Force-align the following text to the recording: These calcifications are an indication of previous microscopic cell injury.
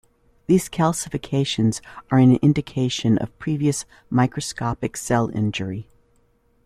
These 0.47 0.67
calcifications 0.67 1.79
are 2.09 2.17
an 2.17 2.37
indication 2.37 3.19
of 3.19 3.37
previous 3.37 3.85
microscopic 4.09 4.97
cell 4.97 5.29
injury. 5.31 5.89